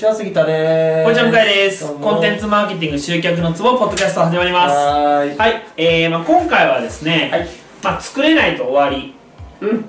[0.00, 1.04] ちは杉田です。
[1.04, 1.94] こんにちは向井です。
[1.98, 4.74] コンテンツマーケティング集客のツボポッドキャスト始まります。
[4.74, 5.36] はーい。
[5.36, 7.46] はい、えーまあ、今回はですね、はい。
[7.82, 9.14] まあ、作れないと終わり。
[9.60, 9.84] うん。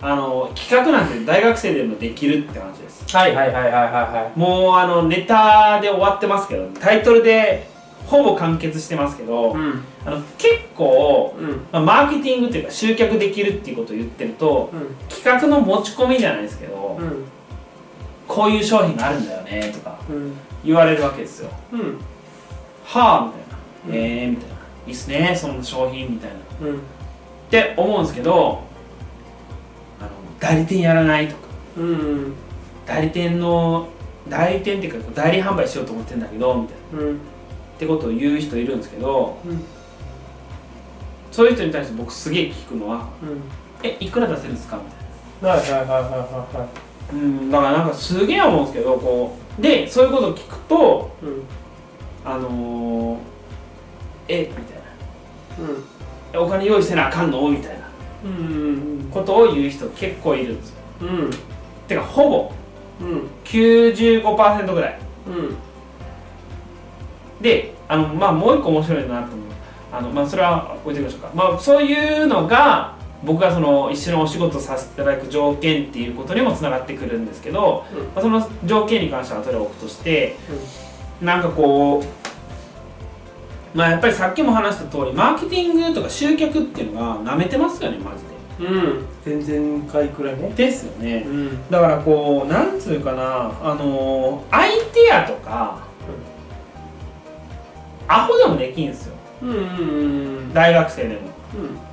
[0.00, 3.16] あの企画なんて大学生でもできるって話です。
[3.16, 7.68] はいはいはいはいはもうあのネタで終わってますけどタイトルで
[8.06, 9.84] ほぼ完結してますけど、いうん。
[10.04, 11.50] あの結構、うん。
[11.70, 14.96] まあ、マーケティングというか集客できるっていうことを言ってるとうん。
[15.08, 17.24] 企画の持ち込みじゃないですけど、うん
[18.32, 20.32] こういう商品があるんだよねとかうん。
[20.64, 21.50] 言われるわけですよ。
[21.72, 21.98] うん。
[22.84, 23.94] はあみたいな、うん。
[23.94, 24.54] えーみたいな。
[24.86, 26.68] いいっすねその商品みたいな。
[26.68, 26.76] うん。
[26.76, 26.78] っ
[27.50, 28.62] て思うんですけど
[30.00, 31.42] あの代理店やらないとか。
[31.76, 32.34] うん
[32.86, 33.88] 代理店の
[34.28, 37.10] 代理店っていうか代理販売しようと思ってんだけどみたいな。
[37.10, 37.16] うん。
[37.16, 37.18] っ
[37.78, 39.62] てことを言う人いるんですけどうん。
[41.30, 43.40] そういう人に対して僕すげえ聞くのはうん
[43.82, 44.78] 「えいくら出せるんですか?」
[45.42, 45.56] みたいな。
[45.56, 46.68] はいはいはいはいは
[47.12, 51.42] うんだからなんかすげえ思うんですけどこうでそういうことを聞くというん
[52.24, 53.18] あのー、
[54.28, 55.72] えみたいな。
[55.72, 55.84] うん。
[56.32, 57.48] えお金用意せなあかんの？
[57.50, 57.82] みたいな。
[58.24, 60.76] うんことを言う人結構いるんですよ。
[61.02, 61.30] うん。
[61.88, 62.52] てかほぼ。
[63.00, 63.30] うん。
[63.44, 64.98] 95%ぐらい。
[65.26, 65.56] うん。
[67.42, 69.38] であのまあもう一個面白いなと思う。
[69.92, 71.30] あのまあそれは置いておきましょうか。
[71.34, 72.94] まあそういうのが
[73.24, 77.98] 僕がその一緒にお仕事させていただく条件っていうことにもつながってくるんですけど、うん。
[78.06, 80.36] まあ、その条件に関しては後で置くとして
[81.20, 82.02] なんかこ
[83.74, 89.06] うまあやっぱりさっきも話した通りマーケティングとか集客っていうのがなめてますよねマジうん。
[89.24, 90.48] 全然回くらいね。
[90.50, 91.24] でですよね。
[91.26, 91.70] うん。
[91.70, 95.78] だからこうなんつうかなあのアイデアとか
[98.06, 99.14] アホでもできんですよ。
[99.42, 100.52] うんうん。
[100.52, 101.20] 大学生でも。
[101.54, 101.56] う
[101.88, 101.91] ん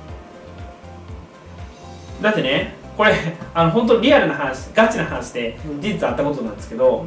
[2.20, 3.12] だってねこれ
[3.54, 5.80] あの本当リアルな話ガチな話でうん。
[5.80, 7.04] 事実あったことなんですけど、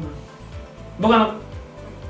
[0.98, 1.30] 僕あの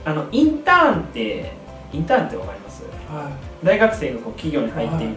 [0.05, 1.53] あのインターンって
[1.93, 2.83] インターンってわかります？
[3.11, 3.31] は
[3.63, 5.17] 大学生がこう企業に入ってみたいな、い。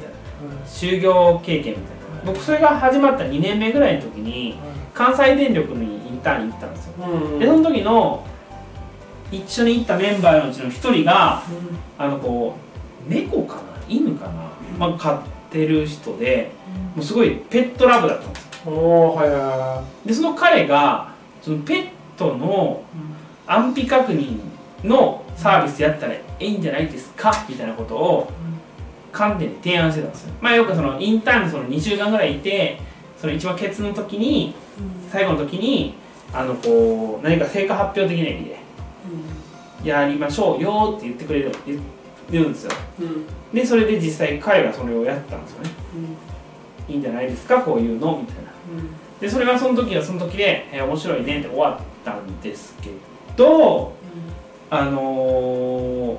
[0.68, 1.88] 就業経験みたいな。
[2.26, 4.58] 僕それが始まった2年目ぐらいの時に
[4.94, 6.94] 関西電力にインターンに行ったんですよ。
[7.08, 8.24] うんでその時の
[9.32, 11.42] 一緒に行ったメンバーのうちの一人が
[11.98, 12.56] あのこ
[13.10, 13.62] う猫かな？
[13.90, 14.32] 犬かな、
[14.78, 16.52] まあ、飼ってる人で
[16.96, 18.72] もうすごいペットラブだったんですよ。
[18.72, 21.88] おおはいはいはでその彼がそのペッ
[22.18, 22.84] トの
[23.46, 24.40] 安否確認
[24.84, 27.32] のサービスやったらいいんじゃないですか？
[27.48, 28.32] みたいなことを
[29.12, 30.34] 観点で提案してたんですよ。
[30.42, 32.80] まあよくそのインターンにその2週間ぐらいいて
[33.18, 34.54] その一番ケツの時に
[35.12, 35.96] 最後の時に
[36.34, 38.58] あのこう何か成果発表的な意味で
[39.84, 41.80] やりましょうよって言ってくれる言
[42.30, 42.72] 言うんですよ。
[43.02, 43.26] うん。
[43.54, 45.70] でそれで実際彼がそれをやったんですよね。
[46.90, 47.62] いいんじゃないですか？
[47.62, 48.18] こういうの？
[48.20, 48.52] みたいな。
[49.20, 52.90] でそれがその時はその時で、えー面白いねって終わったんですけ
[53.36, 53.94] ど
[54.70, 56.18] あのー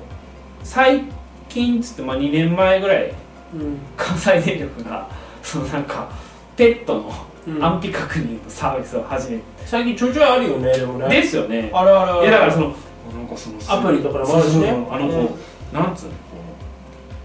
[0.63, 1.03] 最
[1.47, 3.13] 近つって、まあ、2年前ぐらい
[3.53, 3.77] うん。
[3.97, 5.09] 関西電力が
[5.41, 6.09] そのなんか
[6.57, 7.11] ペットの
[7.47, 7.63] うん。
[7.63, 11.07] 安否確認のサービスを始めて、最近ちょいちょいあるよねでもね。
[11.09, 11.71] ですよね。
[11.73, 12.23] あるあるある。
[12.23, 14.69] いやだからそのなんかそのアプリとかでもあるしね。
[14.69, 15.39] あのこう、
[15.73, 16.15] なんつうのこ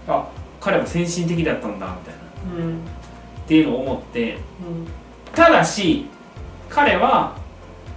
[0.07, 0.27] うあ
[0.59, 2.15] 彼は先進的だったんだみたい
[2.59, 2.65] な。
[2.65, 2.77] うん。
[2.77, 4.37] っていうのを思って
[5.33, 6.05] ただし
[6.69, 7.35] 彼は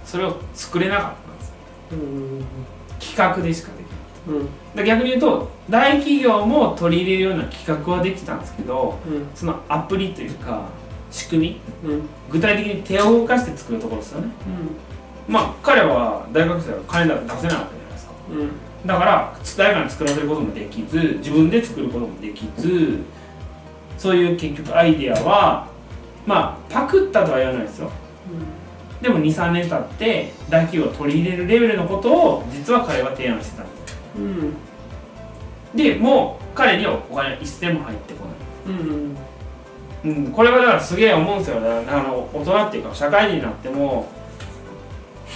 [0.05, 1.53] それを作れなかったんです
[1.91, 2.45] うん。
[2.99, 4.47] 企画でしかできないうん。
[4.75, 8.39] だ逆に言うと大企業も取り入れるような企画はできたん。
[8.39, 9.27] ですけどうん。
[9.35, 10.65] そのアプリというか
[11.11, 12.01] 仕組みうん。
[12.29, 14.27] 具体的に手を動かして作るところですよね
[15.27, 18.49] まあ彼は大学生は金だから出せないわけじゃないですかうん
[18.85, 22.99] だから誰かに作らせることもできず自分で作ることもできず
[23.97, 25.67] そういう結局アイデアは
[26.25, 27.91] まあパクったとは言わないですよ。
[29.01, 33.97] でも23年経って大企業が取り入れるレベルのことを実は彼は提案してたんです。
[34.17, 34.53] うん。
[35.75, 38.77] でもう彼にはお金一銭も入ってこない。
[38.77, 39.15] うん
[40.01, 41.59] うん、これはだからすげえ思うんですよ。
[41.59, 44.07] ねあの大人っていうか社会人になっても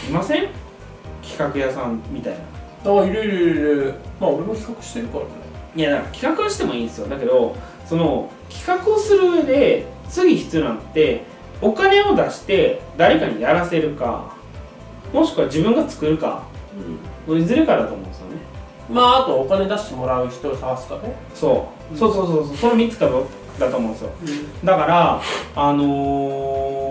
[0.08, 0.48] いません？
[1.22, 2.40] 企画屋さんみたいな
[2.86, 5.30] あいるいるいるまあ俺も企画してるからね。
[5.76, 7.08] いやだから企画はしてもいいんですよ。
[7.08, 11.24] だけどその企画をする上で次必要なのって
[11.62, 14.34] お金を出して誰かにやらせるか
[15.14, 16.44] もしくは自分が作るか
[17.28, 18.36] のいずれかだと思うんですよね。
[18.92, 21.16] まああとお金出してもらう人を探すかね。
[21.34, 21.98] そう。
[21.98, 22.58] そうそうそうそう。
[22.58, 23.26] その3つかど
[23.60, 24.10] だと思うんですよ。
[24.64, 25.22] だから
[25.56, 26.83] あのー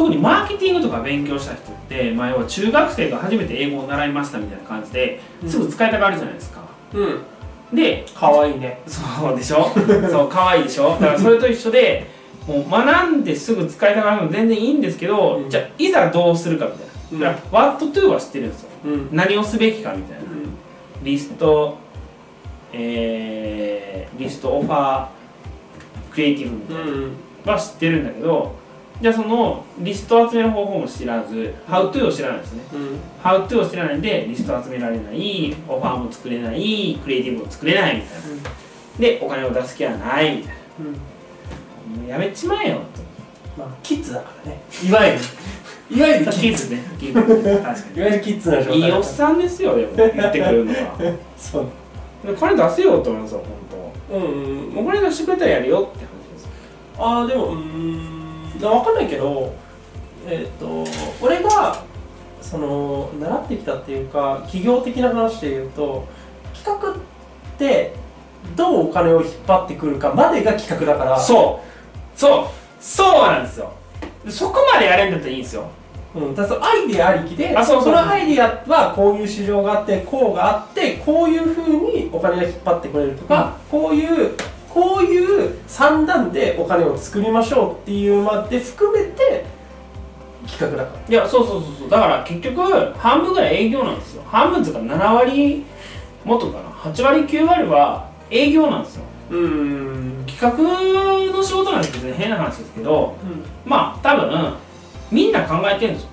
[0.00, 6.62] 特にマーケティングとか勉強した人って、まあ、要は中学生が初めて英語を習いましたみたいな感じですぐ使いたがるじゃないですか、
[6.94, 7.76] うん。
[7.76, 8.80] でかわいいね。
[8.86, 9.70] そうでしょ？
[10.10, 10.92] そう可愛いでしょ？
[11.00, 12.06] だからそれと一緒で
[12.48, 15.50] もう学んですぐ使いたがるの全然いいんですけど、うん。
[15.50, 16.92] じゃあいざどうするかみたいな。
[17.12, 17.20] うん。
[17.20, 18.68] だから What to は知ってるんですよ。
[18.86, 19.08] うん。
[19.12, 20.22] 何をすべきかみたいな。
[20.22, 21.04] うん。
[21.04, 21.76] リスト
[22.72, 25.06] えー、リストオファー
[26.12, 26.82] クリエイティブみたいな。
[26.82, 27.12] うん。
[27.44, 28.59] は知ってるんだけど
[29.00, 32.62] じゃあそのリストを集める方法も知らず How to を知らないんですね。
[32.74, 32.98] うん。
[33.22, 38.20] How to を知らないんでリスト集められないオファーも作れないクリエイティブも作れないみたいな。
[38.98, 40.92] でお金を出す気はないみたいうん。
[40.92, 40.98] な
[42.02, 42.80] もうやめちまえよ
[43.56, 44.60] まあキッズだからね。
[44.86, 45.18] いわゆる。
[45.90, 46.70] いわゆるとキッズ。
[46.70, 46.82] ね。
[47.00, 47.56] キッズね。
[47.56, 51.16] 確かいわゆるキッズな状態にいいおっさんですよでも言ってくるのは。
[51.38, 51.66] そう。
[52.26, 53.42] で金出せよと思いますよ
[54.10, 56.48] 本うんうん当お金出してくれたらやるよって話です。
[56.98, 58.19] ああでもうーん
[58.68, 59.54] 分かんないけど
[60.26, 60.84] えっ、と
[61.22, 61.82] 俺が
[62.42, 66.06] その習ってきたっていうか企業的な話で言うと
[66.52, 66.94] 企画っ
[67.58, 67.94] て
[68.56, 71.18] どうお金を引っ張ってくるかまでが企画だから。
[71.18, 72.18] そう。
[72.18, 72.46] そう。
[72.82, 73.72] そうなんですよ。
[74.24, 75.70] でそこまでやれんだったらいいんですよ。
[76.14, 84.34] うん、だそのアイデアありきであそうそうのアイデアはこういう市場があってこうがあってこういうふうにお金が引っ張ってくれるとか、こういう
[84.72, 89.44] こういう算段でお金を作りましょうっていうまで含めて
[90.46, 91.00] 企画だから。
[91.08, 91.90] いやそうそうそうそう。
[91.90, 92.62] だから結局
[92.96, 94.22] 半分ぐらい営業なんですよ。
[94.26, 95.64] 半分っていうか7割
[96.24, 96.70] もっとかな。
[96.70, 99.02] 8割9割は営業なんですよ。
[99.30, 100.24] うん。
[100.26, 103.16] 企画の仕事なんて別に変な話ですけど
[103.64, 104.54] まあ多分
[105.10, 106.08] みんな考えてるんですよ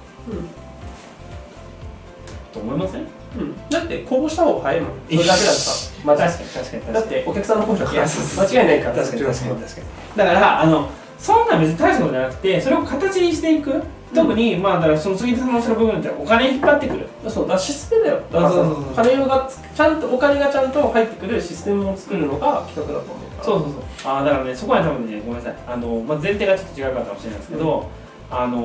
[2.51, 3.01] と思いません？
[3.01, 4.91] うん、だって公募した方が早いもん。
[5.05, 5.91] それだけだとさ。
[6.03, 6.93] まず確かに確かに。
[6.93, 8.01] だってお客さんの声だからい。
[8.01, 8.95] やそうそう間違いないから。
[8.95, 9.55] 確かに確かに。
[9.55, 10.17] 確かに。
[10.17, 10.89] だからあの
[11.19, 13.81] そんな別に大したことじゃなくてそれを形にしていく。
[14.15, 17.05] 特に、まあだからその杉田さんのその部分ってお金引っ張ってくる。
[17.27, 18.19] そうだシステムだよ。
[18.31, 18.83] だからそうそうそう。
[18.85, 23.03] そう金がつちゃんとお金がちゃんと入ってくるシステムを作るのが企画だと思うか
[23.39, 23.43] ら。
[23.43, 23.81] そうそうそう。
[24.05, 25.55] あーだからねそこは多分ねごめんなさい。
[25.67, 27.85] あの、まあ、前提がちょっと違うかもしれないですけど、
[28.31, 28.57] あの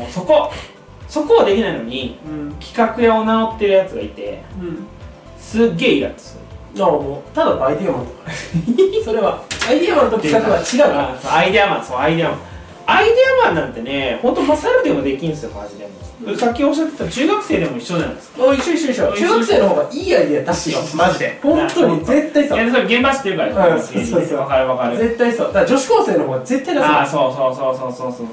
[0.00, 0.52] ーそこ
[1.08, 2.52] そこはできないのにうん。
[2.60, 4.86] 企画屋を名乗ってるやつがいてうん
[5.38, 6.36] すっげえイラッとす
[6.74, 6.78] る。
[6.78, 8.30] だからもうただのアイデアマンとか。
[9.04, 12.38] それはアイデアマンと企画は違うからアイデアマンそうアイデアマン。
[12.88, 13.12] アイデ
[13.42, 15.90] アマンなんてね本当マサルでもできんすよマジでも、
[16.26, 16.32] う。
[16.32, 16.36] ん。
[16.36, 18.44] さっきおっしゃってた中学生でも一緒じゃないですか。
[18.44, 19.12] お一緒一緒一緒。
[19.12, 20.78] 中学生の方がいいアイデア出すよ。
[20.94, 21.38] マジで。
[21.42, 22.58] 本当に絶対そう。
[22.58, 23.80] いやそれ現場知ってるからうん。
[23.82, 24.38] そうそうそう。
[24.38, 24.96] わかるわかる。
[24.98, 25.46] 絶対そう。
[25.48, 28.26] だから女子高生の方が絶対出すああそうそうそうそうそうそう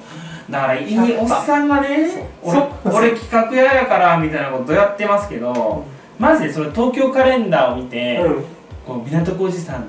[0.49, 5.85] だからいいおっさんがね俺俺企画屋やからみたいなことやってますけど
[6.19, 8.45] マジでそれ東京カレンダーを見て、うん。
[8.85, 9.85] こう港区おじさん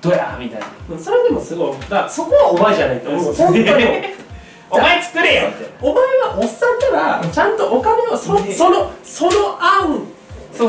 [0.00, 0.66] どうやみたいな。
[0.90, 1.78] うんそれでもすごい。
[1.88, 3.34] だそこはお前じゃないと思う。
[3.34, 3.64] 本当に。
[4.70, 5.70] お前作れよって。
[5.80, 8.52] お前はおっさんならちゃんとお金をそね。
[8.52, 9.30] そのその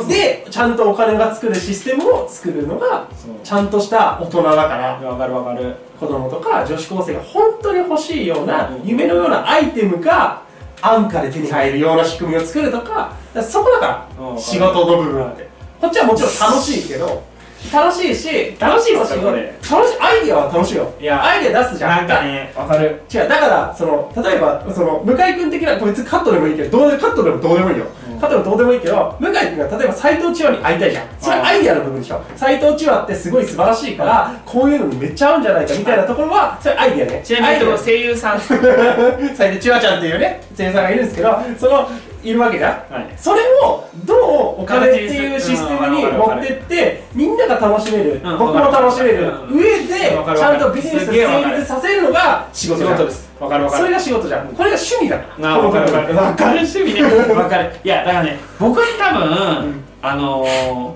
[0.07, 3.07] でちゃんとお金が作るシステムを作るのが
[3.43, 5.09] ちゃんとした大人だから。
[5.09, 5.75] わかるわかる。
[5.99, 8.81] 子供とか女子高生が本当に欲しいようなうん。
[8.87, 10.41] 夢のようなアイテムが
[10.81, 13.13] 安価で手に入るような仕組みを作るとか。
[13.41, 14.35] そこだかうん。
[14.35, 15.47] ら仕事の部分って。
[15.81, 17.23] こっちはもちろん楽しいけど
[17.71, 19.53] 楽しいし楽しいっすよ楽これ。
[19.69, 20.93] 楽しいアイデアは楽しいよ。
[20.99, 21.89] いやアイデア出すじゃん。
[21.97, 23.01] なんかねわかる。
[23.13, 28.19] 違うだからその例えばその向井君的なこいつカットでもいいけどどうでカットでもどうでもいいよ、うん。
[28.19, 31.07] カットでもどうでもいいけど向井君が例えば斎藤千和に会いたいじゃん。
[31.19, 32.21] それアイデアの部分でしょ。
[32.35, 37.21] 斎藤千和ってすごい素晴らしいからこういうのにめっちゃ合うんじゃないかみたいなところはそれアイデアね。
[37.23, 38.39] ちなみに声優さん。
[39.35, 41.89] 斎藤千和ちゃんっていうね声優さんがいるんですけどその
[42.23, 42.93] いるわけじゃん。
[42.93, 43.13] はい。
[43.17, 44.15] それをど
[44.57, 48.21] うお金っていうシステムに持ってってみんなが楽しめる。
[48.23, 49.31] うん僕も楽しめる。
[49.49, 49.93] うん上で
[50.37, 51.43] ちゃんとビジネスすげえわかる。
[51.43, 53.05] 成立させるのが仕事じゃん。
[53.05, 53.31] です。
[53.39, 53.83] わかるわかる。
[53.83, 54.47] それが仕事じゃん。
[54.47, 55.53] これが趣味だから。
[55.53, 56.15] あわかるわかる。
[56.15, 57.03] わかる趣味ね。
[57.33, 57.75] わかる。
[57.83, 59.83] いやだからね僕は多分、ん。
[60.01, 60.93] あのー、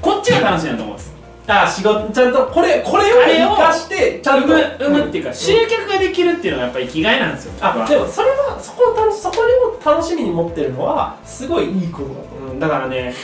[0.00, 1.09] こっちが楽しいなと思うんです
[1.50, 4.48] あ仕事ちゃんとこれこれを生かしてちゃんと。
[4.48, 7.52] 生むっていうか集客ができるっていうのがやっぱり生きがいなんですよ。
[7.60, 12.50] あでもそれはそこを楽しそこにも楽しみに持ってるのはすごいいいことだと思う。
[12.52, 13.14] うんだからね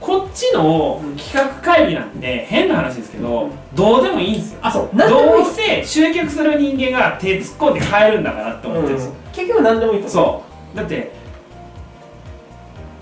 [0.00, 4.60] こっちの企画会議なんて変な話ですけど、どうでもいいんですよ。
[4.62, 4.96] あそう。
[4.96, 10.10] どうせ集客する人間が手突っ込んで買えるんだからって思ってるんですよ、結局何でもいいと思う。
[10.10, 10.44] そ
[10.74, 10.76] う。
[10.76, 11.10] だって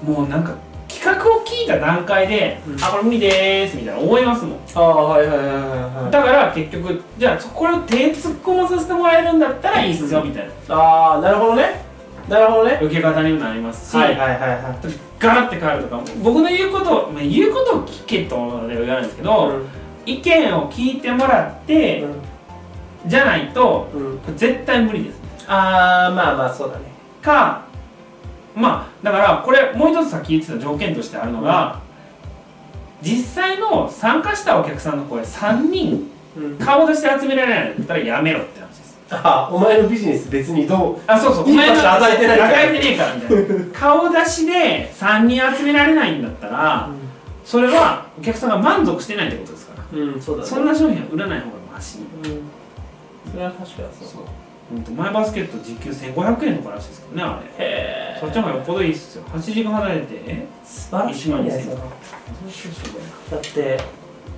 [0.02, 0.54] もうなんか
[0.88, 2.84] 企画を聞いた段階で「うん。
[2.84, 4.58] あこれ無理でーす」みたいな思いますもん。
[4.74, 10.74] ああはいはいはいはいだから結局じゃあそこれを手突っ込まさせてもらえるんだったらいいっすよみたいな。
[10.74, 11.84] ああなるほどね。
[12.28, 12.78] なるほどね。
[12.82, 14.60] 受け方にもなりますし、はいはいはいはい。
[15.18, 18.36] ガラッて変わるとか僕の言うことを、まあ、言うことを聞けと
[18.68, 19.52] では言わないんですけど、
[20.04, 22.04] 意見を聞いてもらって、
[23.06, 24.00] じゃないとうん。
[24.00, 25.20] うん絶対無理です。
[25.46, 26.84] ああまあまあそうだね。
[27.22, 27.62] か
[28.56, 31.80] まあだからこれもう一つさっき言ってた条件としてあるのが、
[33.02, 36.58] 実際の参加したお客さんの声3人うん。
[36.58, 38.98] 顔出して集められないんだったらやめろって話です。
[39.10, 42.50] あお前のビジネス別にどうあそうそういい場所与えてないから。
[42.50, 43.64] 与えてねえからみたいな。
[43.72, 46.90] 顔出しで3人集められないんだったら
[47.44, 49.98] それはお客さんが満足してないってことですから。
[49.98, 50.48] うん、そうだね。
[50.48, 51.98] そんな商品は売らない方がマシ。
[51.98, 53.30] うん。
[53.30, 54.08] それは確かにそう。
[54.08, 54.22] そう
[54.68, 57.64] ほんとマイバスケット時給1500円とからしいですからねあれ。
[57.64, 59.24] へそっちの方がよっぽどいいっすよ。
[59.24, 60.06] 8時間離れて。
[60.26, 61.36] え素晴らしいね。
[61.36, 61.66] 1万2000それ円。
[61.66, 63.80] 恐ろしいしょぼいなだって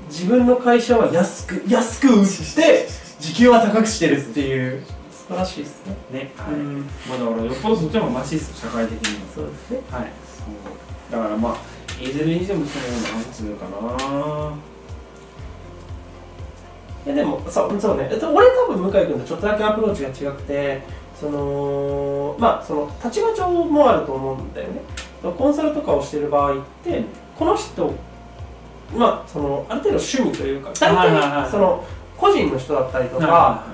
[0.08, 2.88] 自分の会社は安く安く売って
[3.20, 4.84] 時給は高くしてるっていう。
[5.10, 5.96] 素晴らしいですね。
[6.10, 6.54] ね、はい。
[6.54, 6.80] うん。
[7.08, 9.80] まあだからよっぽどそっちの方がマシっすよ社会的にそうですね。
[9.90, 10.12] はい。
[11.10, 14.54] だからまあいずれにしてもそのようななんつうかな
[17.14, 18.08] でもそうそうね。
[18.10, 20.82] えっと俺多分向井君とちょっとだけアプローチが違くて
[21.18, 24.80] そのまあその立場上もあると思うんだよね。
[25.36, 27.02] コンサルとかをしてる場合って
[27.36, 27.92] この人
[28.96, 31.30] まあそのある程度趣味というか大はいはいはい。
[31.30, 31.84] 体その
[32.16, 33.64] 個人の人だったりとかは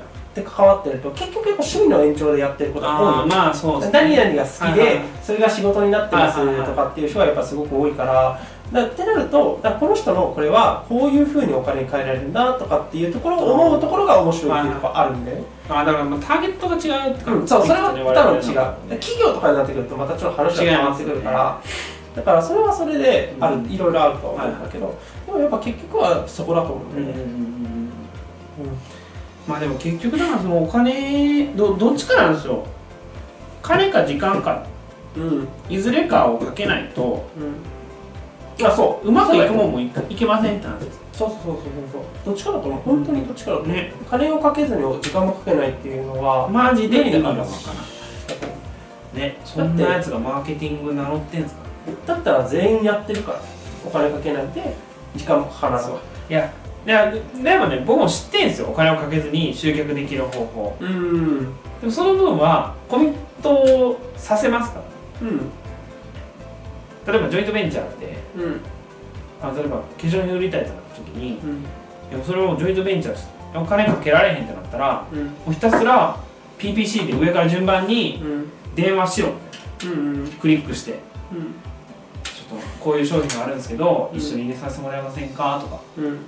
[0.40, 3.90] って関わってると結局やっぱ趣味の延長でやってることが多いまあそうね。
[3.92, 4.78] 何々が好きはいはい。
[4.78, 8.40] でそれが仕事になってますはいはいはいとかっていう人がやっぱすごく多いから
[8.72, 19.00] だってなるとこの人のこれはこういうふうにお金に換えられるんだとかっていうところを思うところが面白いっていうところあるんで、あだからまあターゲットが違うってうん、そうそれは多分違う。
[19.00, 21.62] 企業とかになってくるとまたちょっと話が変わってくるから、
[22.16, 27.90] だからそれはそれである、うんいろいろあるとは思うんだけど、でもやっぱ結局はそこだと思うんだよね、うん
[29.46, 32.64] まあでも結局だからそのお金どどっちかなんですよ。
[33.62, 34.66] 金か時間か。
[35.16, 35.22] うん。
[35.22, 37.24] うんいずれかをかけないと。
[38.62, 39.08] あそう。
[39.08, 40.78] うまくいくもんもいかいけませんって話。
[40.80, 42.02] ですそうそうそうそうそう。
[42.26, 42.82] どっちかだと思う。
[42.82, 43.92] 本当にどっちかだと思う、ね。
[44.10, 47.46] 金をかけずに時間もかけないっていうのはマジで意味がわから。
[47.46, 49.20] ら。
[49.20, 49.38] ね。
[49.44, 51.62] そんなやつがマーケティング名乗ってんすか
[52.06, 53.40] だったら全員やってるから。
[53.86, 54.74] お金かけないで
[55.14, 55.90] 時間もかからない
[56.30, 56.50] いや
[56.84, 58.68] でもね僕も知ってんすよ。
[58.68, 60.76] お金をかけずに集客できる方法。
[60.80, 61.40] うん。
[61.80, 64.80] でもその分はコミットさせますか
[65.22, 65.28] ら。
[65.28, 65.38] うん。
[67.06, 68.60] 例えばジョイントベンチャーってうん。
[69.42, 71.62] あ例えば化粧品売りたいってなった時にうん。
[72.10, 75.24] でもそれをジョイントベンチャーしてお金かけられへんってなったらうん。
[75.24, 76.18] もうひたすら
[76.58, 79.28] PPC で上から順番にうん電話しろ。
[79.84, 80.28] うん。
[80.40, 80.98] クリックして。
[81.32, 81.54] うん。
[82.24, 84.18] ちょっとこういう商品があるんですけど、うん。
[84.18, 85.80] 一緒に入れさせてもらえませんかとか。
[85.96, 86.18] うん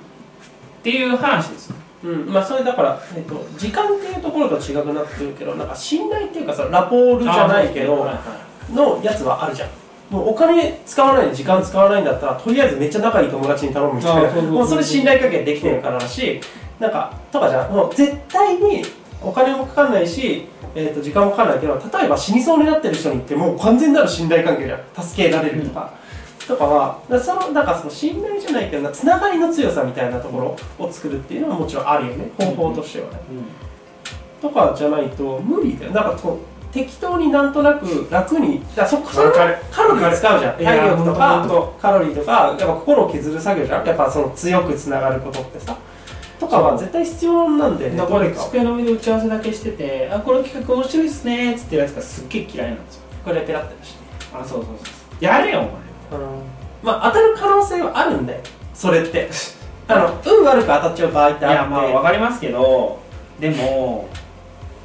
[0.87, 1.77] っていう話ですよ。
[2.05, 8.21] うん、まあそれだから、えっと、時間っていうところと違くなってるけどなんか信頼っていうかさラポールじゃないけどはいは
[8.73, 9.69] のやつはあるじゃん。
[10.11, 14.43] もうお金使わないで時間使わないんだったらとりあえずめっちゃ仲いい友達に頼むみたいな。
[14.43, 16.41] もうそれ信頼関係できてるからだし
[16.79, 17.73] なんかとかじゃん。
[17.73, 18.85] もう絶対に
[19.21, 25.05] お金もかかんないし、えー、と時間もかかんないけど例えば死にそうになってる人に言ってもう完全なる信頼関係じゃん。
[25.05, 25.93] 助けられるとか、
[26.47, 33.19] とかはだそのなんかその信頼じゃないけどなつながりの強さみたいなところを作るっていうのはもちろんあるよね方法としてはね、
[34.41, 35.93] とかじゃないと無理だよ。
[35.93, 39.57] なんかこう適当になんとなく楽にだそそれわかる。
[39.71, 40.57] カロリー使うじゃん。
[40.57, 41.73] 体力とか。
[41.81, 43.87] カロリーとかやっぱ心を削る作業じゃん。
[43.87, 45.77] やっぱその強くつながることってさ。
[46.39, 47.97] とかは絶対必要なんでね。
[47.97, 53.03] だか机の上で打ち合わせだけしてて「あこの企画面白いっすね」っつってるやつがすっげえ嫌いなんですよ。
[53.25, 53.99] これペラって出して。
[54.35, 54.71] あそうそうそ
[55.21, 55.25] う。
[55.25, 55.86] やれよお前
[56.83, 58.41] まあ当たる可能性はあるんだよ
[58.75, 59.29] それって。
[59.89, 61.55] あの運悪く当たっちゃう場合ってあって。
[61.55, 62.99] いやまあわかりますけど
[63.39, 64.09] でも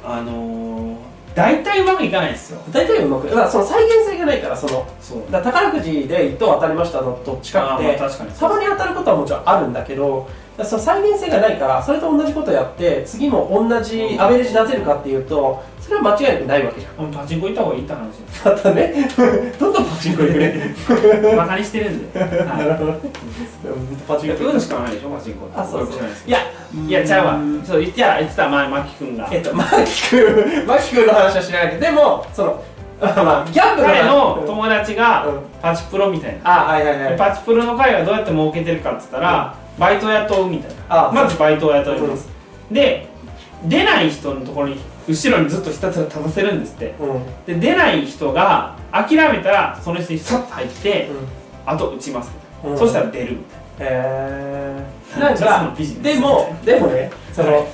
[0.04, 0.96] あのー、
[1.34, 2.60] 大体うまくいかないですよ。
[2.70, 5.32] 大体うまくだからその再現性がないからそのそう。
[5.32, 10.28] だ宝くじで1等当たりましたのと近くあてーまあ確かにたまに当たることはもちろんあるんだけど
[10.62, 18.94] その再現性がないからそれと同じことやって次も同じアベレージ出せるかっていうとそれは間違いなくないわけじゃんパチンコ行った方がいいって話ですまたね。
[19.58, 20.74] どんどんパチンコ行くね。
[21.36, 22.98] バカにしてるんで、なはるほどね。
[24.06, 24.44] パチンコ。
[24.44, 25.96] 運しかないでしょパチンコあそうそう。
[25.96, 26.24] いです。
[26.28, 26.38] いや
[26.88, 27.32] いやちゃうわ。
[27.34, 29.28] んそう言ってた言ってた前マキ君が。
[29.30, 31.74] えっとマキ君 マキ君の話は知らないけ。
[31.76, 32.62] どでもその
[33.00, 35.40] あまあギャンブル彼のうん友達がうん。
[35.60, 36.68] パチプロみたいな。
[36.68, 37.10] あはいはいはい。
[37.10, 42.28] でパチプロの会がどうやって儲けてるかっつったら、バイトを雇うみたいあなまずバイトを雇います、
[42.70, 43.08] で
[43.64, 46.94] 出ない人のところに後ろにずっとひたすら立たせるんですって。
[47.00, 47.10] うん。
[47.14, 51.08] うんで出ない人が諦めたらその人にさっと入って
[51.66, 52.30] あと打ちます。
[52.34, 52.78] みたいな、うん。
[52.78, 53.38] そしたら出るみ
[53.78, 54.86] たいへえ
[55.18, 57.66] なんかでもでもねその、はい。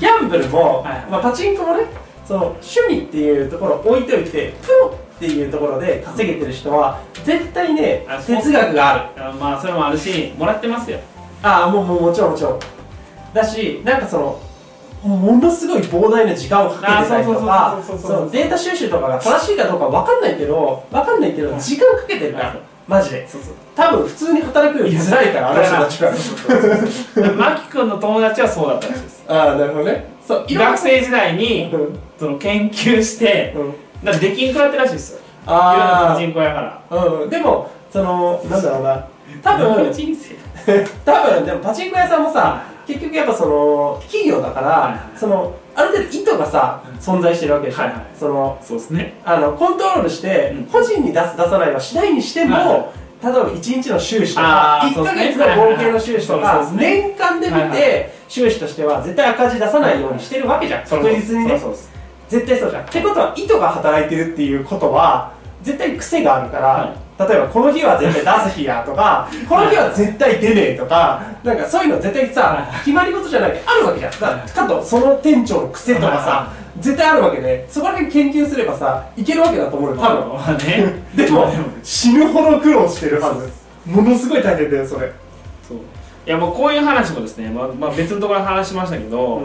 [0.00, 1.10] ギャンブルも、はい。
[1.10, 1.84] まあ、パチンコもね
[2.26, 9.34] その趣味っていうところを置いておいてプロっていうところで稼げてる人は絶対ね哲学がある。
[9.34, 10.98] まあそれもあるしもらってますよ
[11.46, 12.60] ああもうもうもちろんもちろん。
[13.32, 14.40] だしなんかその
[15.08, 21.60] ものすごい膨大な時間をかけてたりとかあそうそうそうそうそうそのデータ収集とかが正しいかどうかわかんないけどわかんないけどはい。
[21.60, 23.28] 時間かけてるからはいマジで。
[23.28, 23.54] そうそう。
[23.74, 27.34] 多分普通に働くより辛いからあの人たちは。
[27.36, 29.24] マキ君の友達はそうだったらしいです。
[29.28, 30.04] ああなるほどね。
[30.26, 31.98] そう学生時代にうん。
[32.18, 33.70] その研究してうん。
[34.04, 35.20] だからできんくなってるらしいですよ。
[35.46, 36.82] あパチンコやから。
[36.90, 37.30] あうん。
[37.30, 39.06] でもそのなんだろうな
[39.42, 39.92] 多分。
[39.92, 40.36] 人生。
[41.04, 45.18] 多分でもパチンコ屋さんもさ結局やっぱその企業だから、はいはい。
[45.18, 48.00] そのある程度意図がさ存在してるわけでしょ、はいはい。
[48.18, 49.14] そのそうですね。
[49.24, 50.64] あのコントロールして、うん。
[50.64, 52.78] 個人に出す出さないはしないにしても、はいはい。
[53.22, 55.44] 例えば1日の収支とか1あーそうですね。
[55.44, 61.58] ヶ月の合計の収支とか、年間で見て、収支としては絶対赤字出さないようにしてるわけじゃん、確実にね。
[62.28, 62.82] 絶対そうじゃん。
[62.82, 74.12] ってことは意図が働いてるっていうことは絶対癖があるから、は例えばこの日は絶対出す日やとかこの日は絶対出ねえとかなんかそういうの絶対さ決まり事じゃないけどあるわけじゃん。
[74.12, 80.28] だかとその店長の癖とかさ絶対あるわけでそこら辺研究すればさいけるわけだと思うよ多分。
[80.34, 81.02] まあね。
[81.16, 83.50] でもまあ死ぬほど苦労してるはず。
[83.90, 85.12] ものすごい大変だよそれ、
[85.66, 85.78] そう。
[85.78, 85.80] い
[86.26, 89.42] やもうこういう話もですね、まあまあ、別のところで話しましたけど、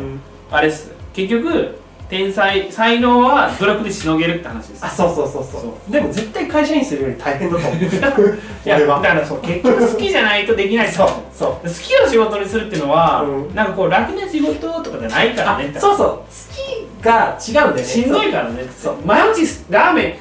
[0.50, 0.92] あれっす。
[1.14, 1.80] 結局
[2.12, 4.86] 天才才能は努力でしのげるって話です。
[4.86, 5.62] あそうそうそうそう。
[5.88, 7.80] そでも絶対会社員するより大変だと思う。
[8.66, 9.00] いや俺は。
[9.02, 11.68] だからそう結局好きじゃないとできないそう話そう。
[11.68, 13.56] 好きを仕事にするっていうのは、うん。
[13.56, 16.08] なんかこう楽な仕事とかじゃないからあねそうそう。
[16.08, 16.71] 好き
[17.02, 17.84] が違うんだよね。
[17.84, 18.64] しんどいからね。
[18.78, 18.96] そう。
[19.06, 20.20] 毎日ラーメ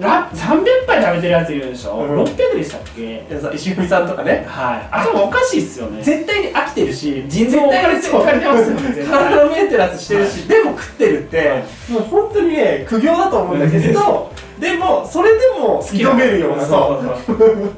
[0.00, 2.22] ラ300杯食べてるやついるでしょ、うん。
[2.24, 3.24] 600でしたっけ？
[3.54, 4.44] 石組さんとかね。
[4.48, 4.88] はい。
[4.90, 6.02] 頭おかしいっすよね。
[6.02, 8.94] 絶対に飽きてるし腎臓置かれて絶対に置かれてますよね。
[8.94, 11.92] 絶対体のメンテナンスしてるし、でも食ってるって、はい。
[11.92, 17.70] もう本当にね苦行だと思うんだけどでもそれでも挑めるようなそうそうそう。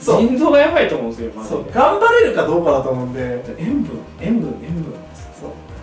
[0.00, 0.20] そう。
[0.22, 1.64] 腎臓がやばいと思うんですよマジそう。
[1.64, 3.38] で頑張れるかどうかだと思うんで。
[3.58, 4.94] 塩分塩分塩分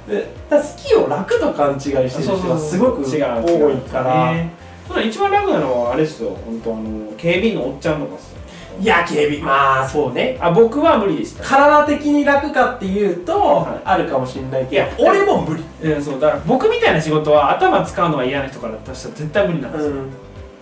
[0.08, 4.52] でだから好きを楽と勘違いしてる人がすごく多違ういから、ね。
[4.88, 6.30] ただ一番楽なのはあれですよ。
[6.46, 8.38] 本当あの警備員のおっちゃんとかっすよ。
[8.80, 10.38] いや警備まあそうね。
[10.40, 11.44] あ僕は無理でした。
[11.44, 13.82] 体的に楽かっていうと、はい。
[13.84, 15.64] あるかもしれないけどいや俺も無理。
[15.84, 20.10] うんそうだから僕みたいな仕事は頭使うのが嫌な人からとしたら絶対無理なんですよ、うん。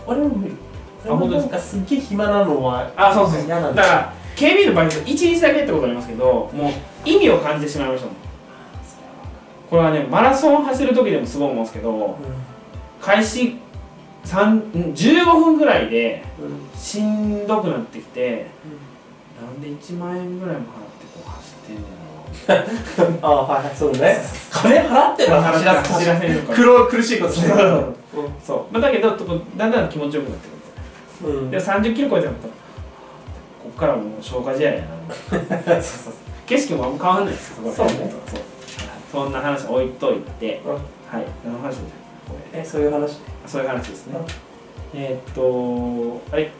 [0.07, 0.55] 俺も無理。
[1.07, 8.15] あ本当ですなんかすっげえ暇なのはあそうそう嫌なんだだから警備員の場合1日だけってことありますけどもう意味を感じてしまいましたもん
[9.75, 12.17] これはねマラソン走る時でもすごい思うんですけど
[13.01, 13.57] 開始
[14.23, 14.61] 3ん
[14.93, 16.79] 15分ぐらいでうん。
[16.79, 18.47] しんどくなってきて
[19.41, 24.17] なんで1万円ぐらいも払ってこう走ってんねん ああはいはいそうだね。
[24.51, 26.53] 金払ってるの走らせ走らせるのか。
[26.55, 27.53] 苦苦しいことしてる
[28.45, 29.09] そう、まあ、だけど
[29.57, 30.47] だんだん気持ちよくなって
[31.21, 31.51] くるうん。
[31.51, 34.85] で30キロ超えてもこっからもう消化試合やな。
[35.29, 36.13] そうそうそう。
[36.45, 38.13] 景色もあんま変わんないですよそうね。
[38.27, 38.54] そう
[39.15, 40.61] そんな話置いといて。
[40.65, 40.71] うん。
[40.73, 40.81] はい。
[41.43, 41.81] 何の話で
[42.27, 42.59] これ。
[42.61, 44.17] えそういう話そういう話ですね。
[44.93, 46.51] えーっとあれ？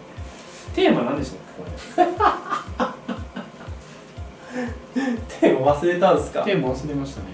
[0.75, 1.39] テーマ何でしたっ
[1.95, 2.03] け？
[2.03, 2.15] こ
[5.39, 6.39] テーマ忘れたんすか？
[6.41, 7.27] れテーマ忘れましたね。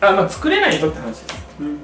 [0.00, 1.44] あまあ作れないとって話です。
[1.60, 1.78] うん。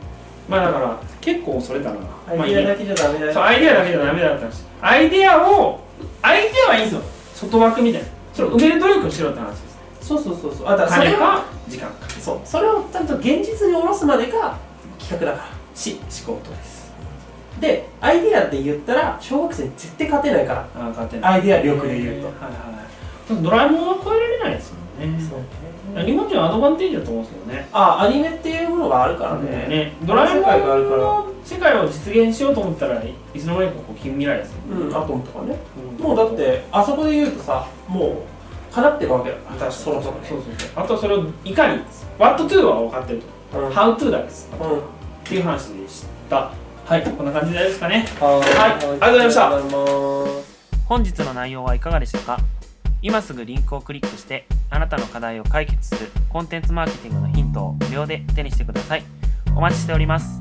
[0.49, 1.97] まあだから結構それだな。
[2.29, 3.33] アイデアだけじゃダメだよ。
[3.33, 4.65] そうアイデアだけじゃダメだった話。
[4.83, 5.81] アイデアを
[6.23, 7.03] アイデアはいいんですよ
[7.35, 8.09] 外枠みたいな。
[8.35, 9.70] それを埋める努力をしろって話です
[10.19, 10.67] そうそうそうそう。
[10.67, 11.45] あだからそれを金か？
[11.69, 12.09] 時間か。
[12.21, 12.41] そう。
[12.45, 14.59] それをちゃんと現実に下ろすまでが
[14.99, 15.45] 企画だから。
[15.75, 16.91] し思考とです。
[17.61, 20.61] でアイデアって言ったら小学生に絶対勝てないから。
[20.61, 21.33] ああ勝てない。
[21.35, 22.53] アイデア力で言うと、はいはい。
[22.53, 25.21] はいドラえもんは超えられないですもんね。
[25.23, 27.69] そう日本人はアドバンテージだと思うんですけどね。
[27.73, 29.69] あアニメっていうものがあるからね。
[29.69, 29.97] ね。
[30.03, 35.57] ドラえもんの世界を実現しようと思ったらいいつの間にかこう近未来ですようんアトムとかね。
[35.99, 36.05] うん。
[36.05, 38.15] もうだってあそこで言うとさもう
[38.73, 41.83] 叶ってるわけだから確かにそろそろねそうそうそうあとはそれをいかに
[42.19, 43.59] What to は分かってると。
[43.59, 43.69] うん。
[43.71, 44.49] How to だけです。
[44.53, 44.79] うん。
[44.79, 44.83] っ
[45.25, 46.53] ていう話でした。
[46.85, 47.03] はい。
[47.03, 48.07] こんな感じでですかね。
[48.21, 48.41] はい。
[48.41, 49.51] ありがとうございました。
[50.87, 52.39] 本日の内容はいかがでしたか？
[53.03, 59.05] 今すぐリンクをクリックしてあなたの課題を解決するコンテンツマーケティングのヒントを無料で手にしてください。
[59.57, 60.39] お待ちしております